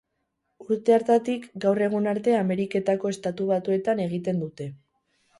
[0.75, 4.69] Urte hartatik gaur egun arte Ameriketako Estatu Batuetan egiten dute.